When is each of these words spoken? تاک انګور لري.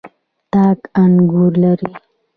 تاک 0.51 0.79
انګور 1.01 1.51
لري. 1.63 1.89